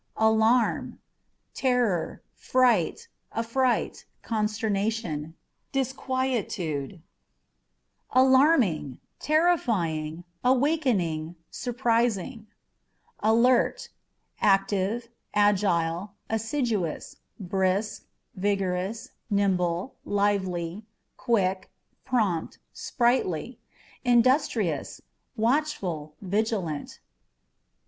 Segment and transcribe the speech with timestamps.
[0.17, 0.97] Alarm â€"
[1.53, 5.35] terror, fright, affright, consternation,
[5.71, 6.89] disquietude.
[6.89, 7.01] 10 ALAâ€"
[8.15, 8.25] ALT.
[8.27, 12.47] Alarming â€" terrifying, awakening, surprising.
[13.19, 13.89] Alert â€"
[14.41, 20.83] active, agile, assiduous, brisk, vigorous, nimble, lively,
[21.15, 21.69] quick,
[22.05, 23.59] prompt, sprightly;
[24.03, 24.99] industrious,
[25.35, 26.99] watchful, vigilant.